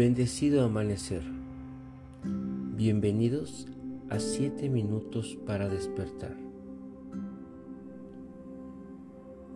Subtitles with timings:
[0.00, 1.22] Bendecido amanecer.
[2.24, 3.68] Bienvenidos
[4.08, 6.34] a 7 minutos para despertar.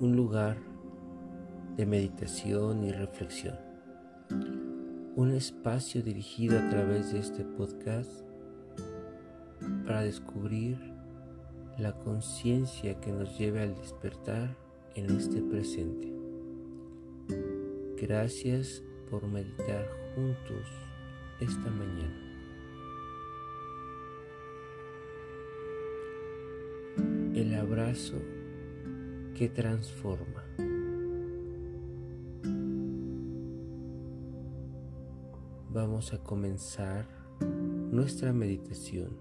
[0.00, 0.58] Un lugar
[1.78, 3.56] de meditación y reflexión.
[5.16, 8.12] Un espacio dirigido a través de este podcast
[9.86, 10.76] para descubrir
[11.78, 14.54] la conciencia que nos lleve al despertar
[14.94, 16.12] en este presente.
[17.96, 20.66] Gracias por meditar juntos
[21.40, 22.24] esta mañana.
[27.34, 28.20] El abrazo
[29.34, 30.44] que transforma.
[35.72, 37.08] Vamos a comenzar
[37.90, 39.18] nuestra meditación.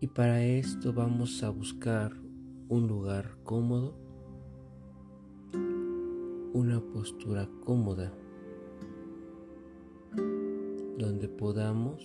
[0.00, 2.12] Y para esto vamos a buscar
[2.68, 3.94] un lugar cómodo,
[6.52, 8.12] una postura cómoda,
[11.02, 12.00] donde podamos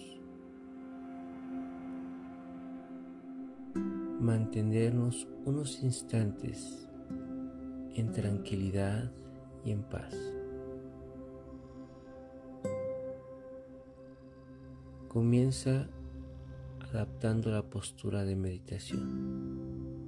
[4.19, 6.89] mantenernos unos instantes
[7.93, 9.11] en tranquilidad
[9.63, 10.15] y en paz.
[15.07, 15.87] Comienza
[16.91, 20.07] adaptando la postura de meditación.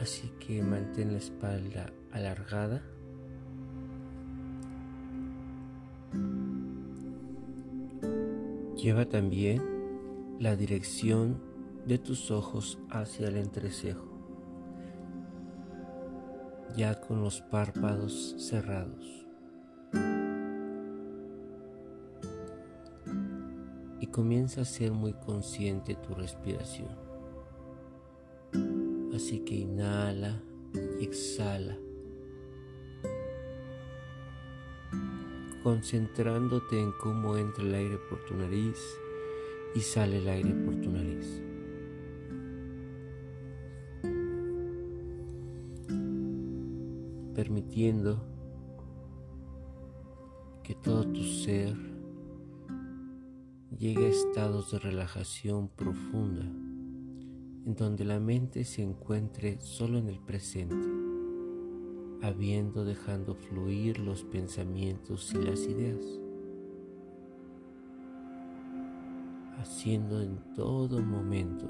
[0.00, 2.95] Así que mantén la espalda alargada.
[8.86, 9.60] Lleva también
[10.38, 11.42] la dirección
[11.86, 14.06] de tus ojos hacia el entrecejo,
[16.76, 19.26] ya con los párpados cerrados.
[23.98, 26.96] y comienza a ser muy consciente tu respiración.
[29.12, 30.40] Así que inhala
[31.00, 31.76] y exhala,
[35.66, 38.78] concentrándote en cómo entra el aire por tu nariz
[39.74, 41.42] y sale el aire por tu nariz.
[47.34, 48.24] Permitiendo
[50.62, 51.74] que todo tu ser
[53.76, 60.20] llegue a estados de relajación profunda, en donde la mente se encuentre solo en el
[60.20, 61.05] presente,
[62.22, 66.04] habiendo dejando fluir los pensamientos y las ideas,
[69.58, 71.66] haciendo en todo momento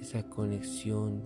[0.00, 1.22] esa conexión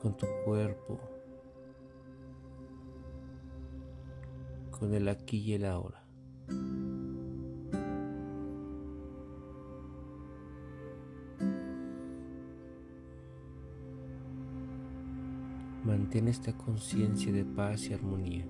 [0.00, 0.98] con tu cuerpo,
[4.70, 6.01] con el aquí y el ahora.
[16.12, 18.44] Mantén esta conciencia de paz y armonía.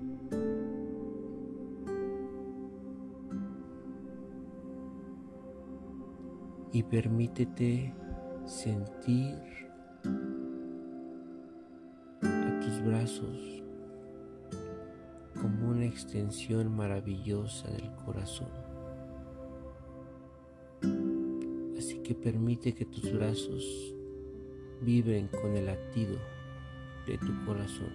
[6.72, 7.94] Y permítete
[8.46, 9.38] sentir
[12.22, 13.62] a tus brazos
[15.40, 18.50] como una extensión maravillosa del corazón.
[21.78, 23.94] Así que permite que tus brazos
[24.80, 26.18] vibren con el latido
[27.06, 27.92] de tu corazón.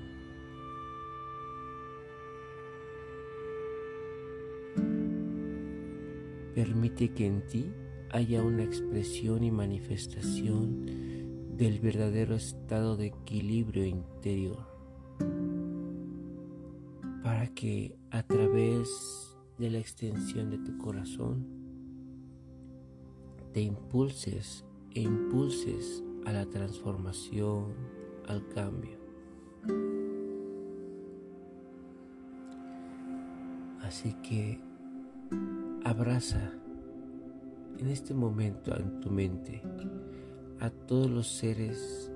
[6.54, 7.72] Permite que en ti
[8.10, 10.86] haya una expresión y manifestación
[11.56, 14.66] del verdadero estado de equilibrio interior
[17.24, 21.46] para que a través de la extensión de tu corazón
[23.54, 24.64] te impulses
[24.94, 27.74] e impulses a la transformación,
[28.28, 28.98] al cambio.
[33.82, 34.60] Así que
[35.86, 36.52] abraza
[37.78, 39.62] en este momento en tu mente
[40.60, 42.12] a todos los seres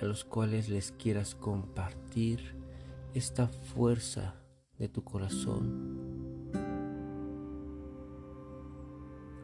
[0.00, 2.40] a los cuales les quieras compartir
[3.12, 4.34] esta fuerza
[4.78, 6.50] de tu corazón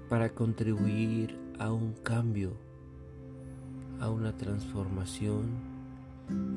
[0.09, 2.57] para contribuir a un cambio,
[4.01, 5.47] a una transformación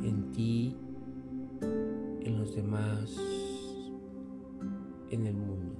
[0.03, 0.75] en ti,
[2.21, 3.15] en los demás,
[5.11, 5.75] en el mundo.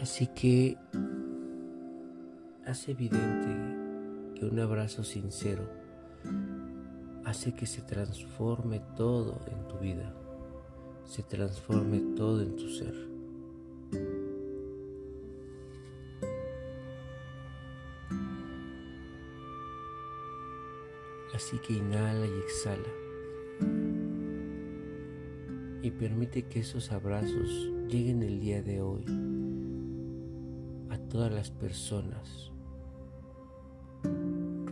[0.00, 0.76] Así que
[2.66, 5.68] hace evidente que un abrazo sincero
[7.24, 10.14] hace que se transforme todo en tu vida,
[11.04, 13.17] se transforme todo en tu ser.
[21.48, 22.92] Así que inhala y exhala.
[25.80, 29.06] Y permite que esos abrazos lleguen el día de hoy
[30.90, 32.52] a todas las personas.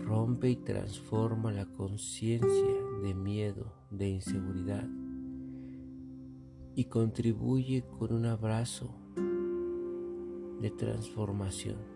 [0.05, 4.87] Rompe y transforma la conciencia de miedo, de inseguridad
[6.75, 8.95] y contribuye con un abrazo
[10.61, 11.96] de transformación.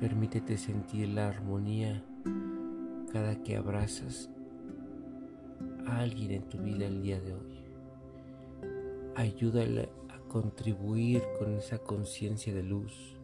[0.00, 2.04] Permítete sentir la armonía
[3.12, 4.30] cada que abrazas
[5.86, 7.64] a alguien en tu vida el día de hoy.
[9.16, 13.18] Ayúdale a contribuir con esa conciencia de luz,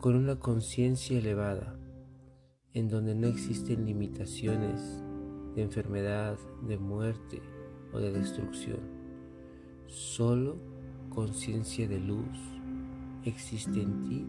[0.00, 1.78] con una conciencia elevada,
[2.74, 5.02] en donde no existen limitaciones
[5.54, 6.38] de enfermedad,
[6.68, 7.40] de muerte
[7.94, 8.80] o de destrucción.
[9.86, 10.58] Solo
[11.08, 12.38] conciencia de luz
[13.24, 14.26] existe en ti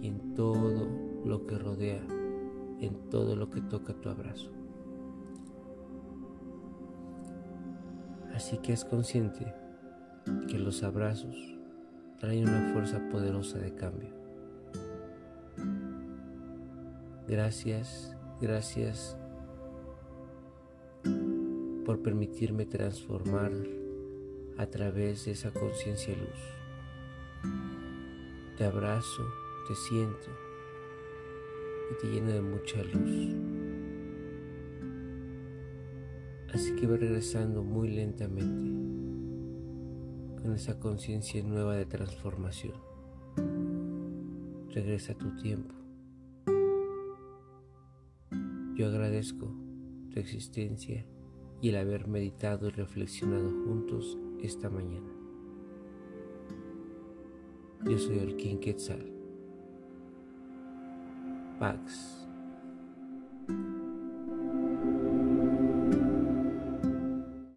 [0.00, 0.88] y en todo
[1.24, 2.02] lo que rodea,
[2.80, 4.50] en todo lo que toca tu abrazo.
[8.34, 9.52] Así que es consciente
[10.46, 11.36] que los abrazos
[12.20, 14.10] traen una fuerza poderosa de cambio.
[17.26, 19.16] Gracias, gracias
[21.84, 23.52] por permitirme transformar
[24.56, 27.52] a través de esa conciencia luz.
[28.56, 29.24] Te abrazo,
[29.68, 30.30] te siento
[31.90, 33.34] y te lleno de mucha luz.
[36.54, 38.70] Así que voy regresando muy lentamente
[40.40, 42.76] con esa conciencia nueva de transformación.
[44.70, 45.74] Regresa tu tiempo.
[48.74, 49.54] Yo agradezco
[50.10, 51.04] tu existencia
[51.60, 55.12] y el haber meditado y reflexionado juntos esta mañana.
[57.84, 59.17] Yo soy el King Quetzal.
[61.58, 62.27] bugs.